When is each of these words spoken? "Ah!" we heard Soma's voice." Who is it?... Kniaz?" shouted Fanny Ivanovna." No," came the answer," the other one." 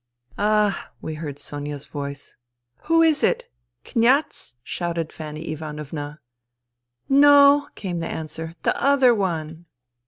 "Ah!" 0.39 0.89
we 1.03 1.13
heard 1.13 1.37
Soma's 1.37 1.85
voice." 1.85 2.35
Who 2.85 3.03
is 3.03 3.21
it?... 3.21 3.51
Kniaz?" 3.85 4.55
shouted 4.63 5.13
Fanny 5.13 5.51
Ivanovna." 5.51 6.21
No," 7.07 7.67
came 7.75 7.99
the 7.99 8.07
answer," 8.07 8.55
the 8.63 8.75
other 8.83 9.13
one." 9.13 9.67